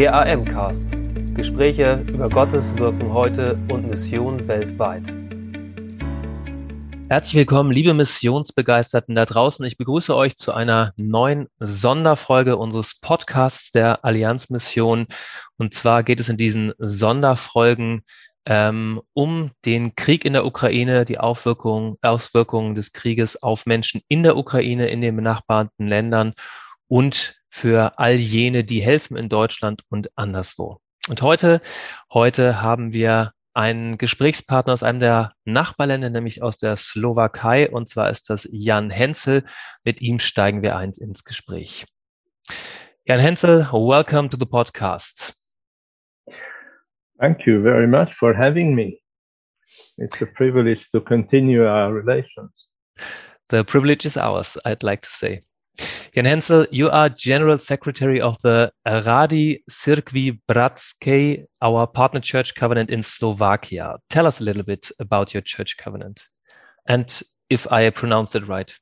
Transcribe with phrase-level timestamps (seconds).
[0.00, 0.96] Der AM-Cast.
[1.34, 5.02] Gespräche über Gottes Wirken heute und Mission weltweit.
[7.10, 9.62] Herzlich willkommen, liebe Missionsbegeisterten da draußen.
[9.66, 15.06] Ich begrüße euch zu einer neuen Sonderfolge unseres Podcasts der Allianzmission.
[15.58, 18.00] Und zwar geht es in diesen Sonderfolgen
[18.46, 24.38] ähm, um den Krieg in der Ukraine, die Auswirkungen des Krieges auf Menschen in der
[24.38, 26.32] Ukraine, in den benachbarten Ländern
[26.90, 30.80] und für all jene, die helfen in Deutschland und anderswo.
[31.08, 31.62] Und heute,
[32.12, 38.10] heute haben wir einen Gesprächspartner aus einem der Nachbarländer, nämlich aus der Slowakei, und zwar
[38.10, 39.44] ist das Jan Hensel.
[39.84, 41.86] Mit ihm steigen wir ein ins Gespräch.
[43.04, 45.34] Jan Hensel, welcome to the podcast.
[47.20, 49.00] Thank you very much for having me.
[49.96, 52.68] It's a privilege to continue our relations.
[53.48, 55.44] The privilege is ours, I'd like to say.
[56.14, 62.90] Ján Henžel, you are General Secretary of the Rady Cirkvi Bratskej, our partner church covenant
[62.90, 63.96] in Slovakia.
[64.08, 66.22] Tell us a little bit about your church covenant
[66.86, 68.72] and if I pronounced it right.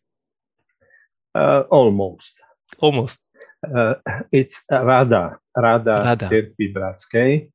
[1.35, 2.35] Uh, almost.
[2.79, 3.21] Almost.
[3.63, 3.95] Uh,
[4.33, 6.29] it's Rada, Rada, Rada.
[6.29, 7.51] Cirkvi Bratskej.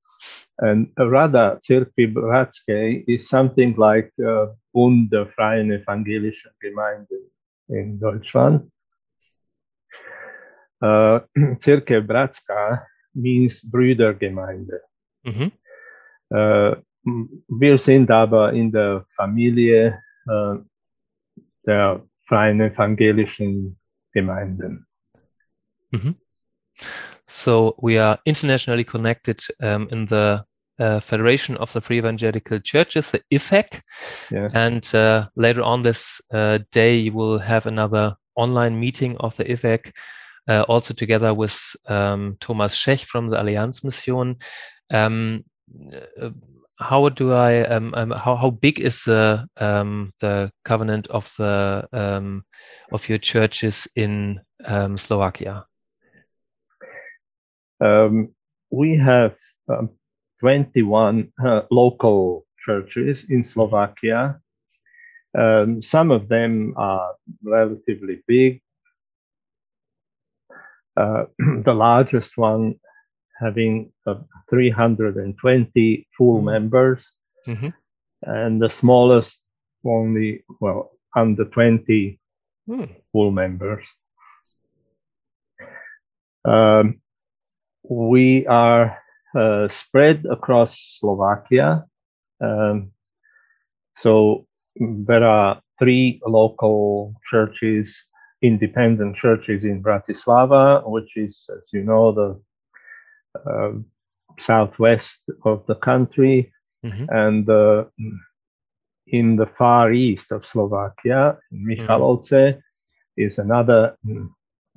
[0.60, 7.30] And Rada Cirkvi Bratskej is something like uh, Bund der Freien Evangelischen Gemeinden
[7.70, 8.70] in Deutschland.
[10.84, 11.22] Uh,
[11.60, 14.82] Cirkev Bratska means Brüdergemeinde.
[15.24, 15.52] Mhm.
[16.30, 16.76] Uh,
[17.48, 20.58] wir sind aber in der Familie uh,
[21.66, 23.80] der freien evangelischen
[24.14, 24.86] Gemeinden.
[25.92, 26.16] Mhm.
[27.26, 30.44] So we are internationally connected um, in the
[30.80, 33.82] uh, Federation of the Free Evangelical Churches, the IFEC.
[34.32, 34.50] Yeah.
[34.54, 39.46] And uh, later on this uh, day, you will have another online meeting of the
[39.46, 39.94] IFEC
[40.48, 44.38] uh, also together with um, Thomas Schech from the Allianz Mission.
[44.92, 45.44] Um,
[46.80, 51.88] how do I um, how how big is the the covenant of the
[52.92, 54.42] of your churches in
[54.98, 55.66] Slovakia?
[57.84, 58.34] Um,
[58.72, 59.36] we have
[59.68, 59.90] um,
[60.40, 64.40] 21 uh, local churches in Slovakia.
[65.38, 68.63] Um, some of them are relatively big,
[70.98, 72.76] uh, the largest one
[73.40, 74.16] having uh,
[74.50, 76.46] 320 full mm-hmm.
[76.46, 77.12] members,
[77.48, 77.70] mm-hmm.
[78.24, 79.42] and the smallest
[79.86, 82.20] only, well, under 20
[82.70, 82.90] mm.
[83.12, 83.86] full members.
[86.46, 87.02] Um,
[87.90, 88.98] we are
[89.36, 91.86] uh, spread across Slovakia.
[92.42, 92.92] Um,
[93.96, 98.08] so there are three local churches
[98.44, 102.30] independent churches in Bratislava, which is, as you know, the
[103.50, 103.72] uh,
[104.40, 106.52] southwest of the country,
[106.86, 107.06] mm-hmm.
[107.10, 107.86] and uh,
[109.08, 112.60] in the far east of Slovakia, Michalovce, mm-hmm.
[113.18, 113.96] is another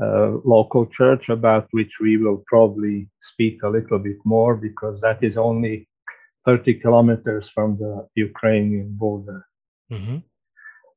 [0.01, 5.23] uh, local church about which we will probably speak a little bit more because that
[5.25, 5.89] is only
[6.45, 9.45] 30 kilometers from the Ukrainian border.
[9.91, 10.19] Mm-hmm.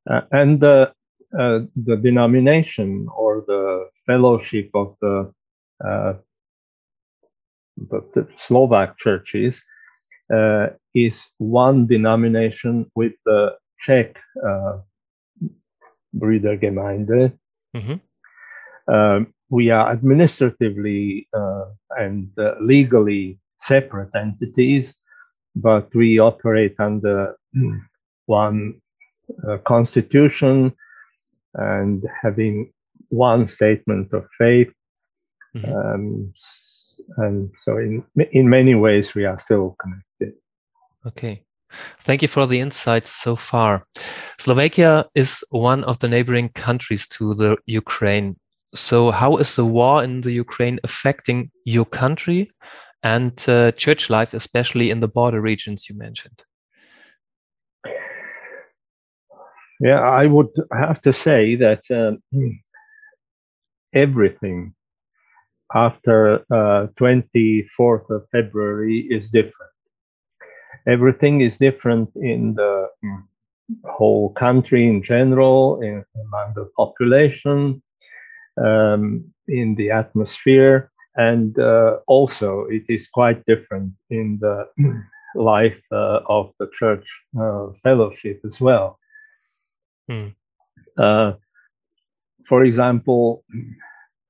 [0.10, 0.94] Uh, and the
[1.38, 5.32] uh, the denomination or the fellowship of the,
[5.86, 6.14] uh,
[7.78, 9.64] the, the, Slovak churches
[10.34, 14.78] uh, is one denomination with the Czech uh,
[16.16, 17.38] Brüdergemeinde.
[17.76, 18.94] Mm-hmm.
[18.94, 21.66] Um, we are administratively uh,
[21.98, 24.96] and uh, legally separate entities,
[25.56, 27.36] but we operate under
[28.26, 28.82] one
[29.48, 30.74] uh, constitution
[31.60, 32.72] and having
[33.10, 34.72] one statement of faith.
[35.56, 35.74] Mm-hmm.
[35.74, 36.34] Um,
[37.18, 40.40] and so, in in many ways, we are still connected.
[41.06, 41.44] Okay.
[42.00, 43.86] Thank you for the insights so far.
[44.40, 48.36] Slovakia is one of the neighboring countries to the Ukraine.
[48.76, 52.52] So, how is the war in the Ukraine affecting your country
[53.04, 56.44] and uh, church life, especially in the border regions you mentioned?
[59.80, 62.22] Yeah, I would have to say that um,
[63.94, 64.74] everything
[65.74, 69.72] after uh, 24th of February is different.
[70.88, 72.88] Everything is different in the
[73.86, 77.82] whole country in general, in, among the population,
[78.64, 84.68] um, in the atmosphere, and uh, also it is quite different in the
[85.36, 87.08] life uh, of the church
[87.40, 88.99] uh, fellowship as well.
[90.10, 90.34] Mm.
[90.98, 91.34] Uh,
[92.46, 93.44] for example,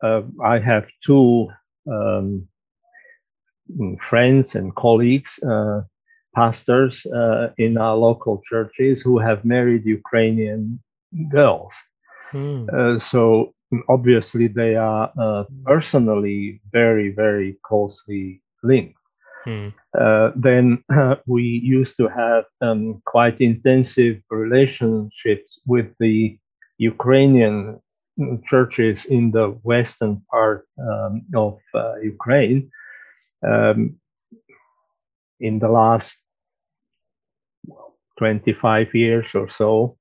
[0.04, 1.48] uh, I have two
[1.90, 2.48] um,
[3.72, 5.82] mm, friends and colleagues, uh,
[6.36, 10.80] pastors uh, in our local churches who have married Ukrainian
[11.32, 11.74] girls.
[12.34, 13.02] Mm.
[13.02, 13.54] so
[13.88, 18.99] obviously they are uh, personally very, very closely linked.
[19.50, 19.74] Mm.
[19.98, 26.38] Uh, then uh, we used to have um, quite intensive relationships with the
[26.78, 27.82] Ukrainian
[28.46, 32.70] churches in the western part um, of uh, Ukraine.
[33.42, 34.00] Um,
[35.40, 36.18] in the last
[38.18, 39.98] 25 years or so.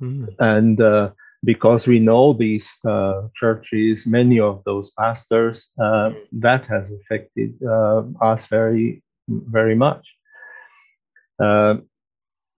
[0.00, 0.34] Mm.
[0.38, 1.10] And uh,
[1.44, 8.02] because we know these uh, churches, many of those pastors, uh, that has affected uh,
[8.20, 10.04] us very, very much.
[11.42, 11.76] Uh,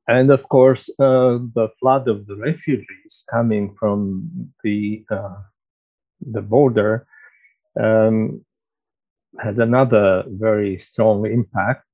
[0.09, 4.29] and of course, uh, the flood of the refugees coming from
[4.65, 5.37] the uh,
[6.33, 7.07] the border
[7.81, 8.45] um,
[9.39, 11.85] had another very strong impact.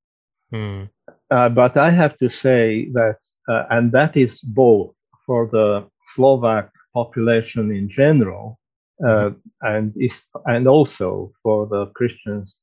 [0.53, 0.89] Mm.
[1.29, 3.19] but I have to say that,
[3.49, 4.95] and that is both
[5.27, 8.59] for the Slovak population in general,
[9.07, 10.17] uh, and is,
[10.47, 11.09] and also
[11.43, 12.61] for the Christians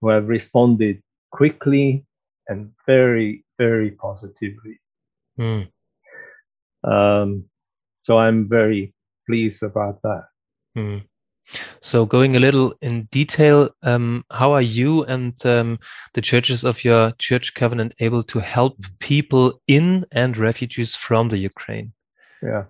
[0.00, 0.96] who have responded
[1.30, 2.06] quickly
[2.48, 4.76] and very very positively.
[5.38, 5.68] Mm.
[6.84, 7.44] Um,
[8.04, 8.94] so I'm very
[9.26, 10.24] pleased about that.
[10.76, 11.02] Mm.
[11.80, 15.78] So, going a little in detail, um, how are you and um,
[16.14, 21.38] the churches of your church covenant able to help people in and refugees from the
[21.38, 21.92] Ukraine?
[22.42, 22.64] Yeah.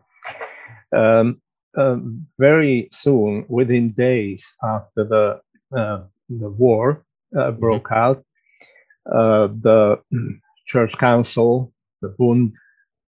[0.96, 1.40] Um,
[1.76, 5.40] um, very soon, within days after the
[5.76, 7.05] uh, the war
[7.37, 7.61] uh, mm-hmm.
[7.61, 8.25] broke out,
[9.11, 10.00] uh, the
[10.67, 12.52] church council, the Bund,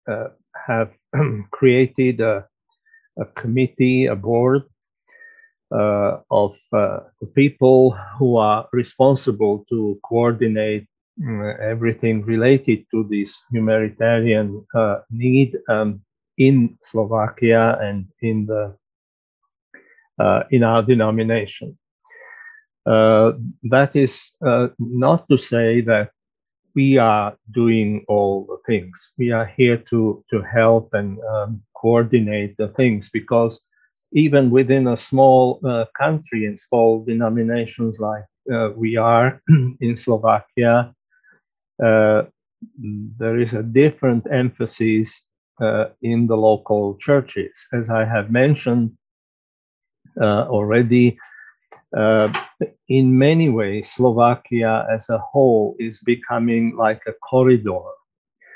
[0.07, 0.91] uh, have
[1.51, 2.47] created a,
[3.19, 4.63] a, committee, a board
[5.73, 10.87] uh, of uh, the people who are responsible to coordinate
[11.19, 14.65] mm, everything related to this humanitarian
[15.09, 15.57] need.
[15.69, 16.01] Um,
[16.37, 18.75] in Slovakia and in the
[20.19, 21.77] uh, in our denomination.
[22.85, 23.33] Uh,
[23.63, 26.11] that is uh, not to say that
[26.75, 29.11] we are doing all the things.
[29.17, 33.61] We are here to to help and um, coordinate the things because
[34.13, 39.41] even within a small uh, country and small denominations like uh, we are
[39.79, 40.93] in Slovakia,
[41.83, 42.23] uh,
[43.17, 45.23] there is a different emphasis
[45.61, 47.67] uh, in the local churches.
[47.73, 48.91] As I have mentioned
[50.19, 51.17] uh, already,
[51.95, 52.33] uh,
[52.87, 57.83] in many ways, Slovakia as a whole is becoming like a corridor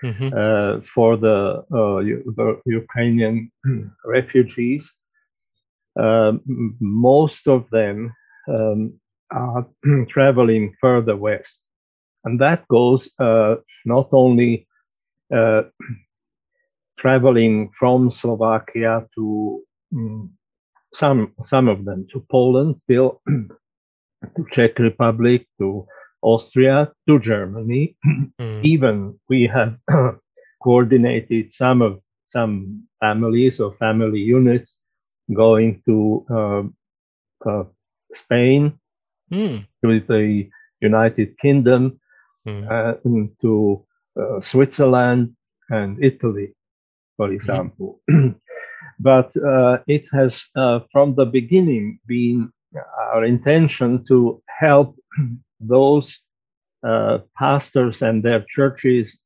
[0.03, 0.29] mm-hmm.
[0.33, 1.99] uh, for the, uh,
[2.35, 3.51] the, Ukrainian
[4.05, 4.91] refugees.
[5.99, 6.41] Um,
[6.79, 8.13] most of them
[8.49, 8.99] um,
[9.31, 9.67] are
[10.09, 11.61] traveling further west.
[12.23, 13.55] And that goes uh,
[13.85, 14.67] not only
[16.97, 19.61] traveling from Slovakia to
[19.93, 20.31] um,
[20.93, 25.85] some some of them to Poland, still to Czech Republic, to
[26.21, 27.95] Austria, to Germany.
[28.35, 28.65] Mm.
[28.65, 29.79] Even we have
[30.63, 34.79] coordinated some of some families or family units
[35.33, 36.63] going to uh,
[37.49, 37.63] uh,
[38.13, 38.77] Spain,
[39.31, 39.65] mm.
[39.83, 40.49] to the
[40.81, 41.99] United Kingdom,
[42.45, 42.67] mm.
[42.67, 42.99] uh,
[43.41, 43.85] to
[44.19, 45.35] uh, Switzerland
[45.69, 46.54] and Italy
[47.17, 47.35] for mm-hmm.
[47.35, 48.01] example.
[48.99, 52.51] but uh, it has, uh, from the beginning, been
[53.13, 54.95] our intention to help
[55.59, 56.19] those
[56.85, 59.19] uh, pastors and their churches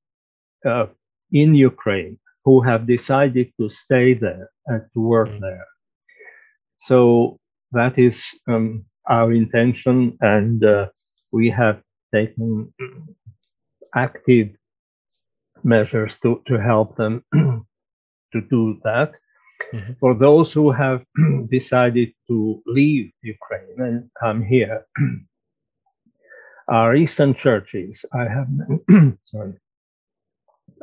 [0.65, 0.85] uh,
[1.31, 5.41] in Ukraine who have decided to stay there and to work mm-hmm.
[5.41, 5.65] there.
[6.79, 7.39] So
[7.73, 10.87] that is um, our intention, and uh,
[11.31, 11.81] we have
[12.13, 12.73] taken
[13.95, 14.49] active
[15.63, 17.23] measures to, to help them
[18.33, 19.11] to do that.
[19.73, 19.93] Mm-hmm.
[19.99, 21.03] For those who have
[21.49, 24.85] decided to leave Ukraine and come here,
[26.67, 28.47] our Eastern churches, I have
[29.25, 29.53] sorry,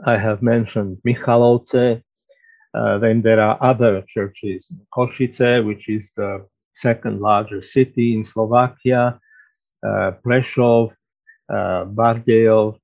[0.04, 2.02] I have mentioned Michalovce.
[2.74, 9.18] Uh, then there are other churches, Košice, which is the second largest city in Slovakia,
[9.82, 10.92] uh, Prešov,
[11.48, 12.78] uh, Bardejov,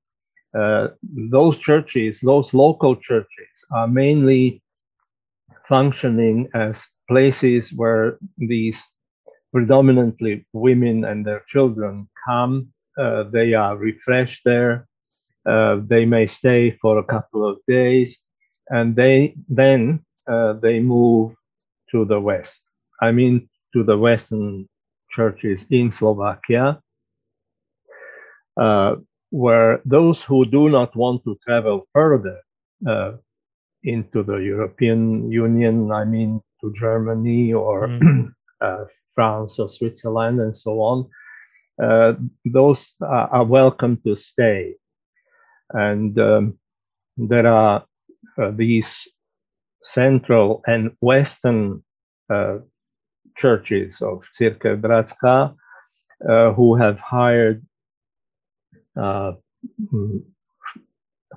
[0.55, 4.63] those churches, those local churches, are mainly
[5.69, 8.83] functioning as places where these
[9.53, 12.69] predominantly women and their children come.
[12.99, 14.87] Uh, they are refreshed there.
[15.47, 18.19] Uh, they may stay for a couple of days,
[18.69, 21.35] and they then uh, they move
[21.91, 22.61] to the west.
[23.01, 24.69] I mean, to the western
[25.11, 26.81] churches in Slovakia,
[28.57, 28.97] uh,
[29.33, 32.39] where those who do not want to travel further
[32.87, 33.13] uh,
[33.83, 38.31] into the European Union, I mean to Germany or mm.
[38.61, 38.85] uh,
[39.15, 41.09] France or Switzerland and so on,
[41.83, 42.13] uh,
[42.45, 44.75] those are, are, welcome to stay.
[45.71, 46.59] And um,
[47.17, 47.87] there are
[48.39, 49.09] uh, these
[49.83, 51.83] central and western
[52.29, 52.59] uh,
[53.39, 55.55] churches of Církev Bratska
[56.29, 57.65] uh, who have hired
[58.97, 59.33] uh,
[59.93, 60.23] mm,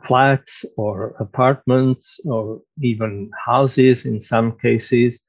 [0.04, 5.22] flats or apartments or even houses in some cases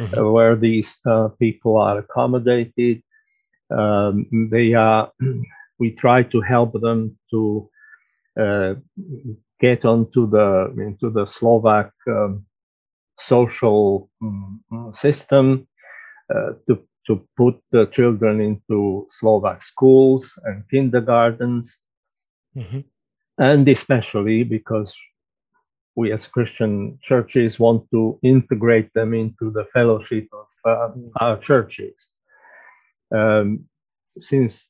[0.00, 0.18] mm-hmm.
[0.18, 3.02] uh, where these uh, people are accommodated.
[3.70, 5.10] Um, they are.
[5.78, 7.68] We try to help them to
[8.38, 8.74] uh,
[9.58, 12.46] get onto the into the Slovak um,
[13.18, 14.62] social um,
[14.94, 15.66] system
[16.32, 21.78] uh, to to put the children into Slovak schools and kindergartens.
[22.56, 22.80] Mm-hmm
[23.38, 24.94] and especially because
[25.94, 30.88] we as Christian churches want to integrate them into the fellowship of uh,
[31.20, 32.10] our churches.
[33.14, 33.66] Um,
[34.18, 34.68] since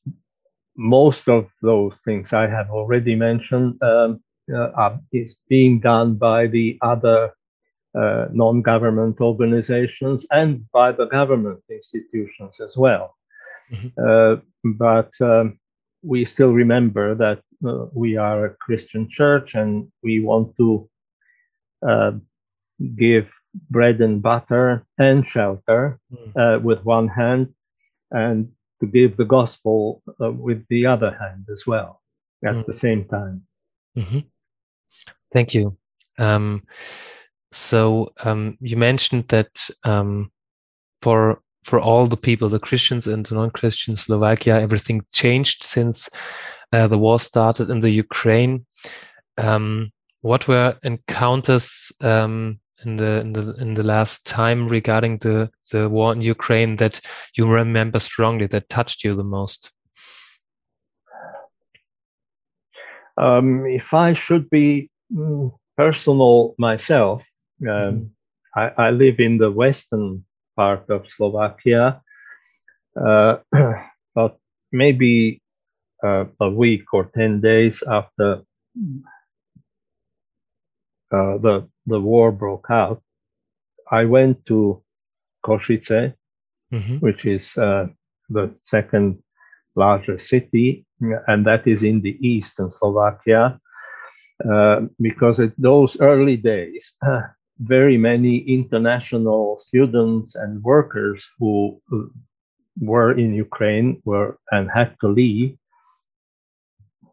[0.75, 4.21] most of those things I have already mentioned um,
[4.53, 7.31] uh, are, is being done by the other
[7.95, 13.15] uh, non-government organizations and by the government institutions as well.
[13.71, 13.89] Mm-hmm.
[13.97, 15.59] Uh, but um,
[16.01, 20.89] we still remember that uh, we are a Christian church and we want to
[21.87, 22.11] uh,
[22.95, 23.31] give
[23.69, 26.31] bread and butter and shelter mm.
[26.35, 27.53] uh, with one hand
[28.11, 32.01] and to give the gospel uh, with the other hand as well
[32.45, 32.65] at mm.
[32.65, 33.43] the same time.
[33.97, 34.19] Mm-hmm.
[35.31, 35.77] Thank you.
[36.17, 36.63] Um,
[37.53, 40.31] so um, you mentioned that um,
[41.01, 46.09] for for all the people, the Christians and the non-Christian Slovakia, everything changed since
[46.73, 48.65] uh, the war started in the Ukraine.
[49.37, 49.91] Um,
[50.21, 55.89] what were encounters um, in the in the in the last time regarding the the
[55.89, 56.99] war in Ukraine that
[57.35, 59.71] you remember strongly that touched you the most?
[63.15, 67.23] Um, if I should be mm, personal myself,
[67.61, 68.09] um, mm.
[68.55, 72.01] I, I, live in the western part of Slovakia,
[72.95, 73.37] uh,
[74.15, 74.37] but
[74.71, 75.41] maybe
[76.03, 78.43] uh, a week or 10 days after
[81.11, 83.01] uh, the, the war broke out,
[83.91, 84.81] I went to
[85.45, 86.13] Košice,
[86.73, 86.97] mm-hmm.
[86.97, 87.87] which is uh,
[88.29, 89.21] the second
[89.75, 90.85] largest city,
[91.27, 93.59] and that is in the east in Slovakia.
[94.43, 96.93] Uh, because in those early days,
[97.59, 101.81] very many international students and workers who
[102.79, 105.57] were in Ukraine were and had to leave.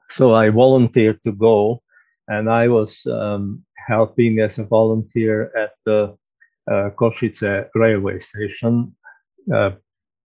[0.08, 1.82] So I volunteered to go,
[2.28, 6.16] and I was um, helping as a volunteer at the
[6.70, 8.94] uh, Košice railway station
[9.54, 9.72] uh,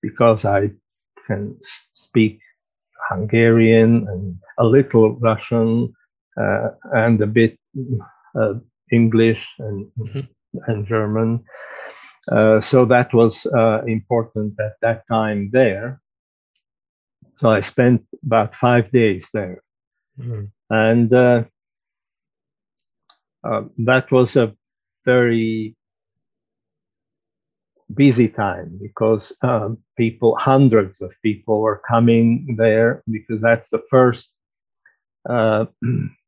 [0.02, 0.70] because I
[1.26, 1.58] can
[1.94, 2.40] speak
[3.08, 5.92] Hungarian and a little Russian
[6.40, 7.58] uh, and a bit
[8.40, 8.54] uh,
[8.92, 10.20] English and, mm-hmm.
[10.66, 11.44] and German.
[12.30, 16.00] Uh, so that was uh, important at that time there.
[17.34, 19.62] So I spent about five days there.
[20.18, 20.50] Mm.
[20.68, 21.44] And uh,
[23.42, 24.54] uh, that was a
[25.04, 25.74] very
[27.94, 34.32] busy time because um, people, hundreds of people were coming there because that's the first
[35.28, 35.66] uh,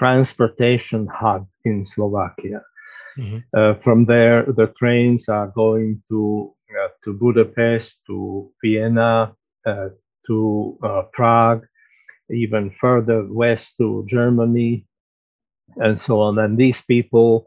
[0.00, 2.64] transportation hub in Slovakia.
[3.20, 3.44] Mm-hmm.
[3.52, 9.92] Uh, from there, the trains are going to uh, to Budapest, to Vienna, uh,
[10.26, 11.66] to uh, Prague,
[12.30, 14.86] even further west to Germany,
[15.76, 16.38] and so on.
[16.38, 17.44] And these people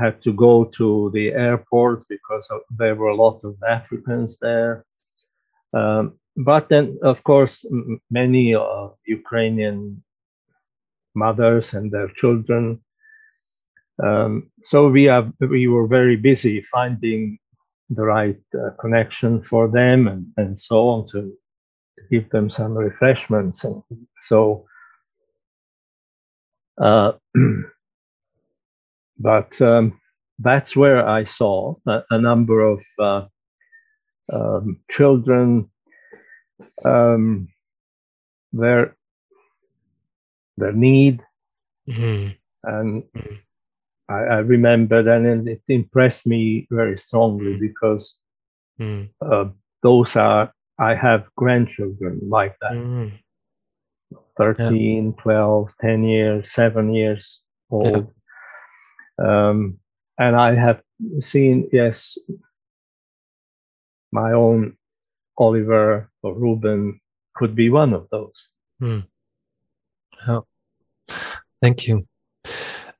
[0.00, 4.84] had to go to the airports because there were a lot of Africans there.
[5.76, 10.02] Um, but then, of course, m- many uh, Ukrainian
[11.14, 12.80] mothers and their children.
[14.02, 17.38] Um, so we are we were very busy finding
[17.90, 21.32] the right uh, connection for them and, and so on to
[22.10, 23.64] give them some refreshments.
[23.64, 23.82] And
[24.22, 24.66] so,
[26.80, 27.12] uh,
[29.18, 30.00] but um,
[30.38, 33.26] that's where I saw a, a number of uh,
[34.32, 35.70] um, children.
[36.84, 37.48] Um,
[40.56, 41.22] their need,
[41.88, 42.30] mm-hmm.
[42.64, 43.34] and mm-hmm.
[44.08, 47.60] I, I, remember that, and it impressed me very strongly mm-hmm.
[47.60, 48.14] because
[48.78, 49.08] mm.
[49.20, 49.46] uh,
[49.82, 52.72] those are I have grandchildren like that.
[52.72, 53.12] Mm.
[54.36, 58.12] 13, 12, 10 years, 7 years old.
[59.24, 59.78] Um,
[60.18, 60.82] and I have
[61.20, 62.18] seen, yes,
[64.12, 64.76] my own
[65.38, 67.00] Oliver or Ruben
[67.34, 68.48] could be one of those.
[68.80, 69.06] Mm.
[71.62, 72.06] Thank you.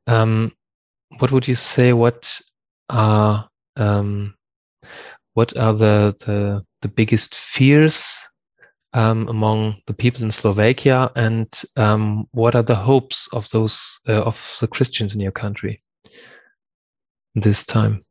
[0.06, 0.52] Um,
[1.18, 1.92] what would you say?
[1.92, 2.40] What
[2.88, 4.34] are um,
[5.34, 8.18] what are the the, the biggest fears
[8.92, 14.22] um, among the people in Slovakia, and um, what are the hopes of those uh,
[14.22, 15.80] of the Christians in your country
[17.34, 18.02] this time?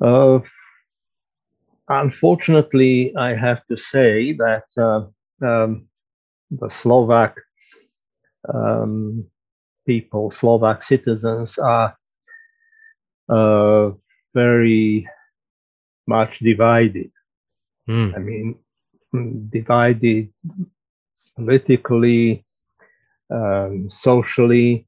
[0.00, 0.40] Uh,
[1.88, 5.06] unfortunately, I have to say that uh,
[5.46, 5.88] um,
[6.60, 7.40] the Slovak
[8.52, 9.26] um,
[9.86, 11.96] people, Slovak citizens, are
[13.28, 13.90] uh,
[14.34, 15.08] very
[16.06, 17.10] much divided.
[17.88, 18.16] Mm.
[18.16, 18.56] I mean,
[19.50, 20.32] divided
[21.36, 22.44] politically,
[23.30, 24.86] um, socially,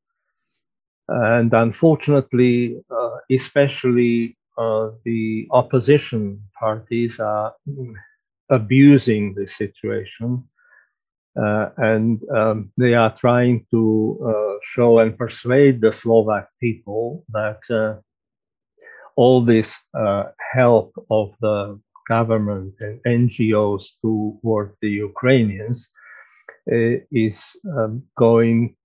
[1.08, 7.54] and unfortunately, uh, especially uh, the opposition parties are
[8.50, 10.48] abusing the situation.
[11.36, 17.60] Uh, and um, they are trying to uh, show and persuade the Slovak people that
[17.70, 18.00] uh,
[19.16, 21.78] all this uh, help of the
[22.08, 25.88] government and NGOs towards the Ukrainians
[26.72, 28.76] uh, is um, going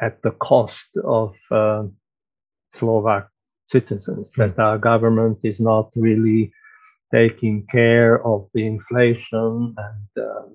[0.00, 1.84] at the cost of uh,
[2.72, 3.28] Slovak
[3.68, 4.36] citizens, mm.
[4.36, 6.52] that our government is not really
[7.12, 10.48] taking care of the inflation and, uh,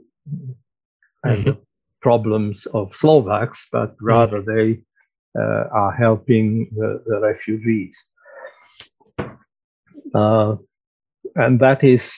[1.24, 1.50] and mm-hmm.
[1.50, 1.58] the
[2.02, 4.46] problems of Slovaks, but rather mm.
[4.46, 4.82] they
[5.40, 8.04] uh, are helping the, the refugees.
[10.14, 10.56] Uh,
[11.36, 12.14] and that is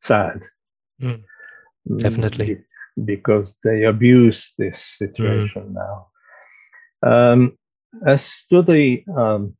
[0.00, 0.42] sad.
[1.00, 1.22] Mm,
[1.98, 2.64] definitely.
[3.04, 5.74] Because they abuse this situation mm.
[5.82, 6.08] now.
[7.02, 7.58] Um,
[8.06, 9.56] as to the, um,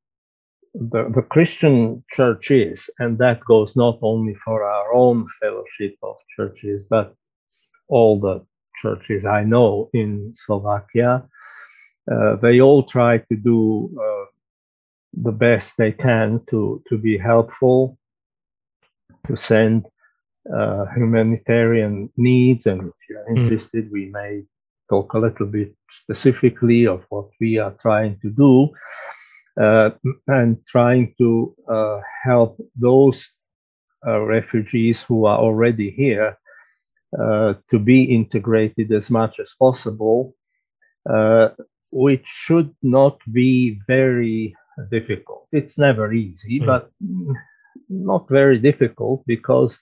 [0.75, 6.87] the, the Christian churches, and that goes not only for our own fellowship of churches,
[6.89, 7.15] but
[7.89, 8.45] all the
[8.77, 11.27] churches I know in Slovakia,
[12.11, 14.27] uh, they all try to do uh,
[15.15, 17.99] the best they can to to be helpful,
[19.27, 19.87] to send
[20.53, 23.37] uh, humanitarian needs, and if you're hmm.
[23.37, 23.93] interested, mm.
[23.93, 24.43] we may
[24.91, 28.69] talk a little bit specifically of what we are trying to do,
[29.59, 29.91] uh,
[30.27, 33.27] and trying to uh, help those
[34.07, 36.37] uh, refugees who are already here
[37.17, 40.35] to be integrated as much as possible.
[41.09, 41.49] Uh,
[41.95, 44.55] which should not be very
[44.91, 45.47] difficult.
[45.53, 46.67] It's never easy, mm.
[46.67, 46.91] but
[47.89, 49.81] not very difficult because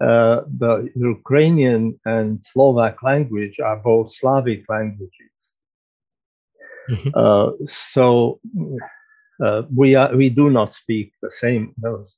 [0.00, 5.40] uh, the Ukrainian and Slovak language are both Slavic languages.
[6.90, 7.10] Mm-hmm.
[7.14, 8.40] Uh, so
[9.44, 11.72] uh, we are we do not speak the same.
[11.78, 12.16] Those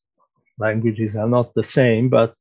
[0.59, 2.33] languages are not the same, but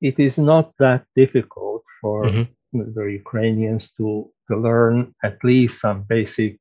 [0.00, 2.92] it is not that difficult for mm-hmm.
[2.94, 6.58] the Ukrainians to to learn at least some basic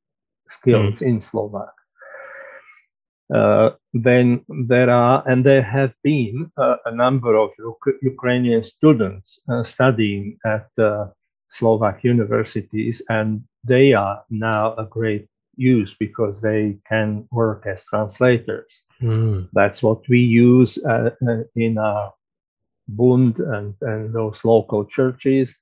[0.49, 1.07] skills mm.
[1.07, 1.73] in Slovak.
[3.33, 9.39] Uh, then there are, and there have been uh, a number of U- Ukrainian students
[9.49, 11.07] uh, studying at uh,
[11.49, 15.25] Slovak universities, and they are now a great
[15.57, 18.83] use because they can work as translators.
[19.01, 19.49] Mm.
[19.53, 22.13] That's what we use uh, uh, in our
[22.87, 25.55] Bund and, and those local churches,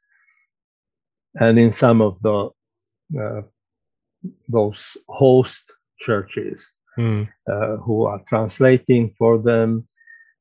[1.35, 2.49] and in some of the
[4.47, 7.27] those host churches mm.
[7.51, 9.87] uh, who are translating for them.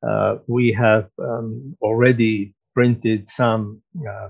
[0.06, 4.28] Uh, we have um, already printed some uh,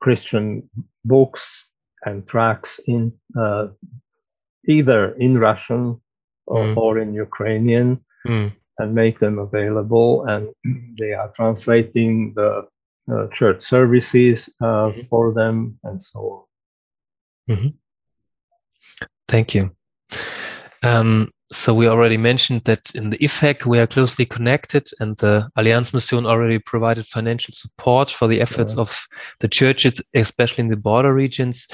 [0.00, 0.68] Christian
[1.04, 1.64] books
[2.04, 3.68] and tracts in uh,
[4.68, 6.00] either in Russian
[6.46, 6.76] or, mm.
[6.76, 8.52] or in Ukrainian mm.
[8.78, 10.24] And make them available.
[10.26, 10.48] And
[10.98, 12.66] they are translating the
[13.12, 15.00] uh, church services uh, mm-hmm.
[15.10, 16.46] for them and so
[17.48, 17.56] on.
[17.56, 17.68] Mm-hmm.
[19.28, 19.70] Thank you.
[20.82, 25.48] Um, so we already mentioned that in the IFEC we are closely connected and the
[25.56, 28.80] Allianz Mission already provided financial support for the efforts yeah.
[28.80, 29.06] of
[29.38, 31.68] the churches, especially in the border regions.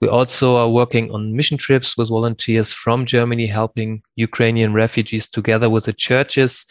[0.00, 5.68] We also are working on mission trips with volunteers from Germany, helping Ukrainian refugees together
[5.68, 6.64] with the churches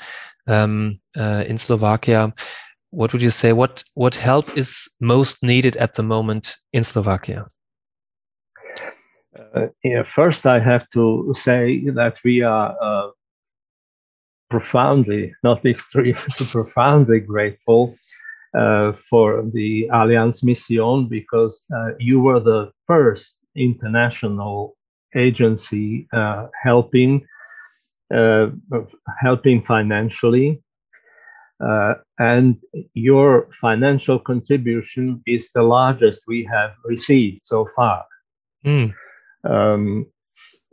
[0.48, 2.34] um, uh, in Slovakia.
[2.92, 3.52] What would you say?
[3.52, 7.46] What what help is most needed at the moment in Slovakia?
[9.36, 13.10] Uh, yeah, first, I have to say that we are uh,
[14.50, 16.14] profoundly, not extremely,
[16.52, 17.96] profoundly grateful
[18.54, 24.76] uh, for the Allianz Mission because uh, you were the first international
[25.16, 27.26] agency uh, helping
[28.14, 28.48] uh,
[29.20, 30.62] helping financially
[32.20, 32.58] and
[32.94, 38.04] your financial contribution is the largest we have received so far.
[38.66, 38.94] Mm.
[39.44, 40.08] Um,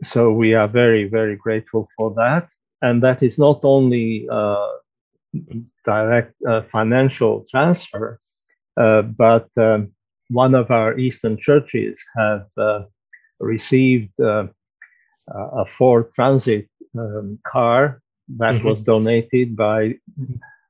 [0.03, 2.49] so we are very, very grateful for that.
[2.81, 4.67] And that is not only uh,
[5.85, 8.19] direct uh, financial transfer,
[8.77, 9.91] uh, but um,
[10.29, 12.83] one of our Eastern churches have uh,
[13.39, 14.47] received uh,
[15.27, 18.01] a Ford Transit um, car
[18.37, 18.67] that mm-hmm.
[18.67, 19.95] was donated by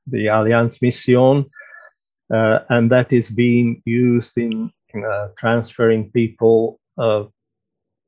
[0.06, 1.46] the Alliance Mission,
[2.32, 7.24] uh, and that is being used in uh, transferring people uh,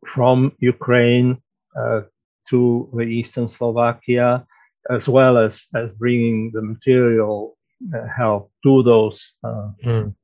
[0.06, 1.38] from Ukraine
[1.76, 2.02] uh,
[2.50, 4.46] to the eastern Slovakia,
[4.90, 7.56] as well as, as bringing the material
[7.94, 10.14] uh, help to those mm.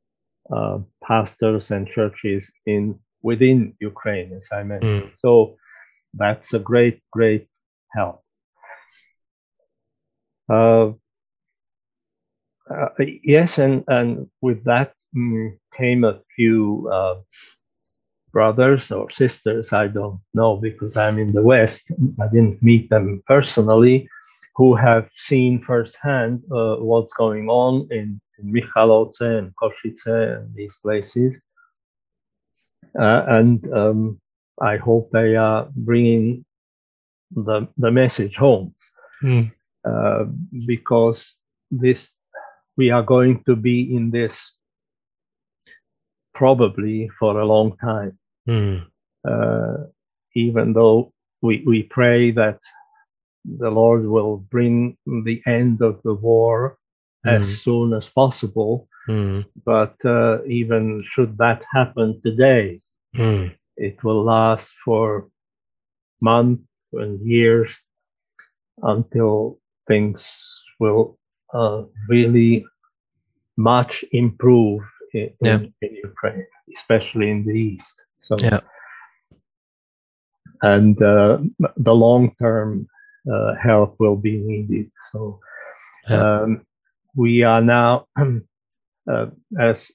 [1.03, 5.13] pastors and churches in within Ukraine, as I mentioned.
[5.13, 5.19] Mm.
[5.19, 5.57] So
[6.15, 7.49] that's a great, great
[7.93, 8.23] help.
[10.51, 10.93] Uh,
[12.69, 12.89] uh,
[13.23, 17.17] yes, and and with that mm, came a few uh,
[18.33, 19.73] brothers or sisters.
[19.73, 21.91] I don't know because I'm in the West.
[22.21, 24.09] I didn't meet them personally,
[24.57, 30.77] who have seen firsthand uh, what's going on in, in Michalovce and Košice and these
[30.77, 31.41] places.
[32.99, 34.21] Uh, and um,
[34.61, 36.45] I hope they are bringing
[37.31, 38.75] the the message home
[39.23, 39.49] mm.
[40.67, 41.37] because
[41.71, 42.11] this
[42.77, 44.53] we are going to be in this
[46.41, 48.19] probably for a long time.
[48.49, 48.87] Mm.
[49.29, 49.77] Uh,
[50.35, 52.59] even though we, we pray that
[53.45, 56.79] the Lord will bring the end of the war
[57.27, 57.31] mm.
[57.31, 58.89] as soon as possible.
[59.07, 59.45] Mm.
[59.67, 62.81] But uh, even should that happen today,
[63.15, 63.55] mm.
[63.77, 65.29] it will last for
[66.23, 67.77] months and years
[68.83, 70.25] until things
[70.79, 71.19] will
[71.53, 72.65] uh, really
[73.59, 74.81] much improve
[75.15, 75.61] in, yeah.
[75.83, 77.95] in, Ukraine, especially in the east.
[78.21, 78.61] So, yeah.
[80.63, 81.39] and uh,
[81.77, 82.89] the long term
[83.33, 84.91] uh, help will be needed.
[85.13, 85.41] So,
[86.09, 86.41] yeah.
[86.43, 86.67] um,
[87.15, 88.07] we are now,
[89.11, 89.27] uh,
[89.59, 89.91] as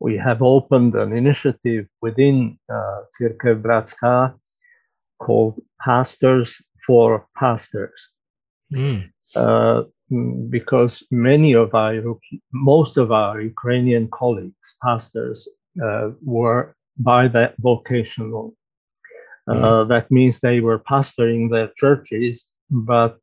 [0.00, 4.34] we have opened an initiative within uh, Církev Bratská
[5.18, 8.00] called Pastors for Pastors.
[8.72, 9.10] Mm.
[9.34, 9.82] Uh,
[10.48, 12.02] because many of our,
[12.52, 15.48] most of our Ukrainian colleagues, pastors,
[15.82, 18.54] uh, were by that vocational.
[19.46, 19.88] Uh, mm-hmm.
[19.88, 23.18] That means they were pastoring their churches, but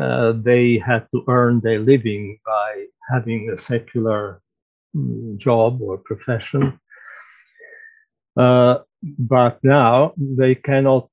[0.00, 4.40] uh, they had to earn their living by having a secular
[4.94, 6.78] mm, job or profession.
[8.36, 8.78] Uh,
[9.18, 11.08] but now they cannot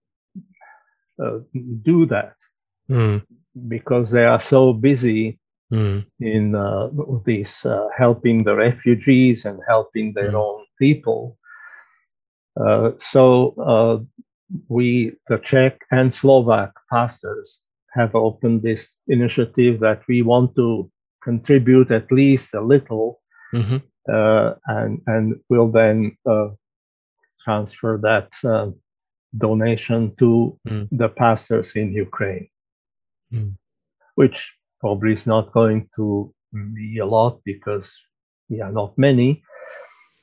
[1.19, 1.39] uh,
[1.83, 2.35] do that.
[2.89, 3.23] Mm
[3.67, 5.39] because they are so busy
[5.71, 6.05] mm.
[6.19, 6.89] in uh,
[7.25, 10.35] this uh, helping the refugees and helping their mm.
[10.35, 11.37] own people.
[12.59, 14.23] Uh, so uh,
[14.69, 20.91] we, the Czech and Slovak pastors, have opened this initiative that we want to
[21.23, 23.21] contribute at least a little,
[23.53, 23.77] mm-hmm.
[24.07, 26.49] Uh, and and will then uh,
[27.43, 28.29] transfer that
[29.35, 30.87] donation to mm.
[30.91, 32.47] the pastors in Ukraine
[33.35, 33.55] mm.
[34.15, 36.33] which probably is not going to
[36.73, 37.95] be a lot because
[38.49, 39.43] we are not many.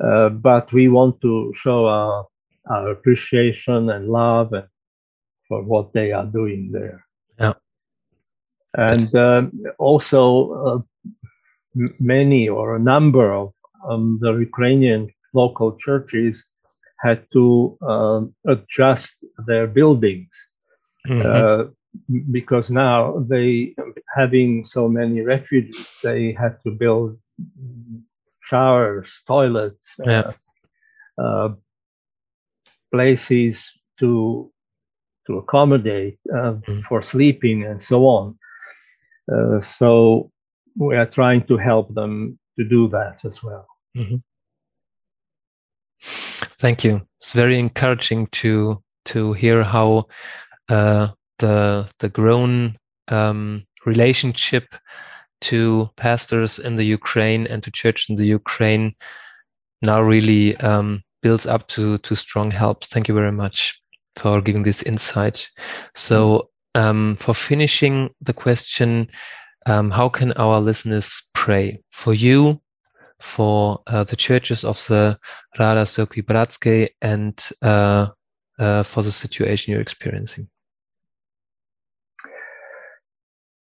[0.01, 2.27] Uh, but we want to show our,
[2.71, 4.67] our appreciation and love and
[5.49, 7.05] for what they are doing there.
[7.39, 7.55] Yeah.
[8.75, 10.23] And um, also,
[10.67, 10.79] uh,
[12.01, 13.53] many or a number of
[13.89, 16.45] um, the Ukrainian local churches
[17.01, 20.31] had to uh, adjust their buildings.
[21.09, 21.23] Mm-hmm.
[21.27, 21.71] Uh,
[22.31, 23.75] because now they
[24.15, 27.19] having so many refugees they had to build
[28.41, 30.33] showers toilets uh, yeah.
[31.19, 31.55] uh, uh,
[32.91, 34.51] places to
[35.27, 36.83] to accommodate uh, mm.
[36.83, 38.39] for sleeping and so on
[39.33, 40.31] uh, so
[40.77, 44.17] we are trying to help them to do that as well mm-hmm.
[46.01, 50.07] thank you it's very encouraging to to hear how
[50.69, 51.09] uh,
[51.43, 52.77] the the grown
[53.09, 54.67] um, relationship
[55.41, 58.95] to pastors in the Ukraine and to church in the Ukraine
[59.83, 62.85] now really um, builds up to to strong help.
[62.85, 63.83] Thank you very much
[64.17, 65.51] for giving this insight.
[65.95, 69.09] So um, for finishing the question,
[69.67, 72.61] um, how can our listeners pray for you,
[73.21, 75.19] for uh, the churches of the
[75.59, 78.09] Rada Cirkvi Bratske, and uh,
[78.59, 80.49] uh, for the situation you're experiencing?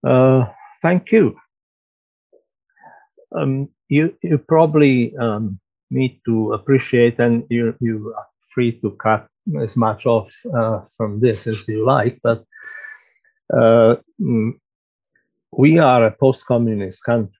[0.04, 0.46] Uh,
[0.80, 1.36] thank you.
[3.34, 5.58] Um, you you probably um,
[5.90, 9.26] need to appreciate, and you you are free to cut
[9.60, 12.44] as much off uh, from this as you like, but
[13.52, 14.52] uh, mm,
[15.52, 17.38] we are a post-communist country,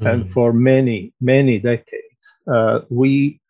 [0.00, 0.12] mm.
[0.12, 3.40] and for many many decades, uh, we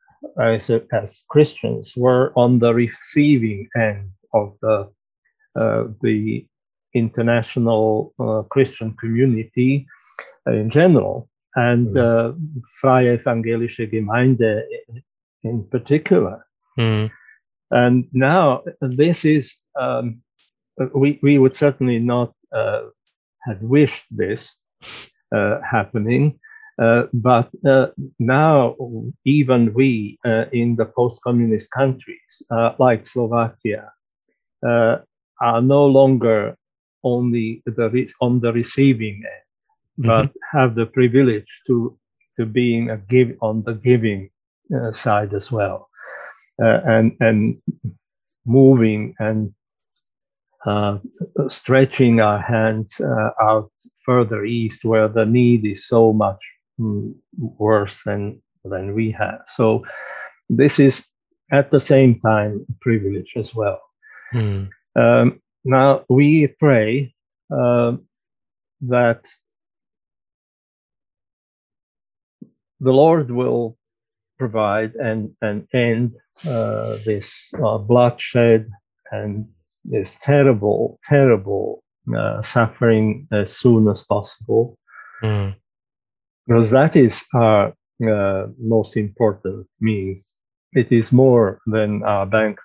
[0.40, 4.90] as as Christians were on the receiving end of the
[5.56, 6.46] uh, the
[6.96, 9.86] international uh, Christian community
[10.46, 11.98] in general, and mm.
[11.98, 12.32] uh,
[12.80, 14.62] Freie Evangelische Gemeinde
[15.42, 16.46] in particular.
[16.78, 17.10] Mm.
[17.70, 20.22] And now this is, um,
[20.94, 22.82] we, we would certainly not uh,
[23.46, 24.54] have wished this
[25.32, 26.38] uh, happening.
[26.78, 28.76] Uh, but uh, now,
[29.24, 32.42] even we uh, in the post communist countries
[32.78, 33.90] like Slovakia
[34.62, 36.56] are no longer
[37.14, 39.46] only the, on the receiving end
[39.98, 40.58] but mm-hmm.
[40.58, 41.96] have the privilege to
[42.38, 44.28] to being a give on the giving
[44.74, 45.88] uh, side as well,
[46.62, 47.60] uh, and and
[48.44, 49.54] moving and
[50.66, 50.98] uh,
[51.48, 53.70] stretching our hands uh, out
[54.04, 56.40] further east where the need is so much
[56.78, 59.40] mm, worse than than we have.
[59.54, 59.84] So
[60.50, 61.04] this is
[61.52, 63.80] at the same time privilege as well.
[64.34, 64.68] Mm.
[64.96, 67.12] Um, now we pray
[67.50, 67.96] uh,
[68.82, 69.26] that
[72.80, 73.76] the Lord will
[74.38, 75.34] provide and,
[75.72, 76.12] end
[76.46, 78.70] uh, this uh, bloodshed
[79.10, 79.48] and
[79.84, 81.82] this terrible, terrible
[82.16, 84.78] uh, suffering as soon as possible.
[85.22, 85.56] Mm.
[86.46, 87.72] Because that is our
[88.08, 90.36] uh, most important means.
[90.72, 92.60] It is more than our bank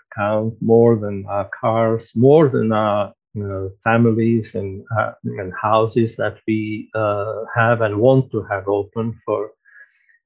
[0.62, 6.38] more than our cars, more than our you know, families and, uh, and houses that
[6.48, 9.52] we uh, have and want to have open for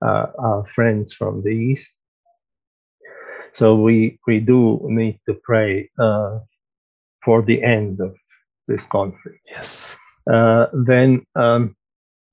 [0.02, 1.92] uh, our friends from the east.
[3.54, 6.40] So we we do need to pray uh,
[7.24, 8.14] for the end of
[8.68, 9.40] this conflict.
[9.50, 9.96] Yes.
[10.30, 11.76] Uh, then um,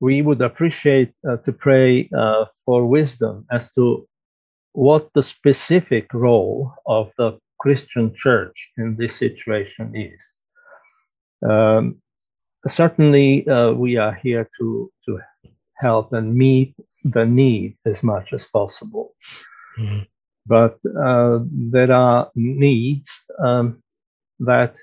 [0.01, 4.07] we would appreciate uh, to pray uh, for wisdom as to
[4.73, 10.35] what the specific role of the Christian church in this situation is.
[11.49, 12.03] Um,
[12.67, 15.21] certainly, uh, we are here to to
[15.75, 19.15] help and meet the need as much as possible.
[19.79, 20.03] Mm-hmm.
[20.47, 21.39] But uh,
[21.73, 23.83] there are needs um,
[24.41, 24.75] that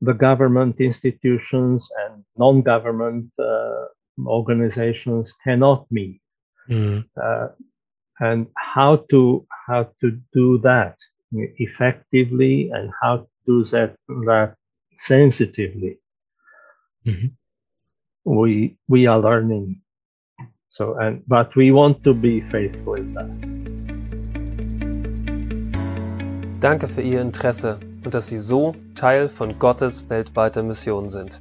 [0.00, 3.86] the government institutions and non government uh,
[4.26, 6.20] organizations cannot meet.
[6.68, 7.06] Mm-hmm.
[7.20, 7.48] Uh,
[8.20, 10.96] and how to how to do that
[11.58, 14.54] effectively and how to do that, that
[14.98, 15.98] sensitively
[17.06, 17.28] mm-hmm.
[18.24, 19.82] we we are learning
[20.74, 23.30] so, and but we want to be faithful in that.
[26.60, 31.40] Danke für Ihr Interesse und dass Sie so Teil von Gottes weltweiter Mission sind.